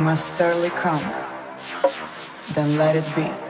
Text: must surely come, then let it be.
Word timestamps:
must 0.00 0.38
surely 0.38 0.70
come, 0.70 1.02
then 2.54 2.78
let 2.78 2.96
it 2.96 3.14
be. 3.14 3.49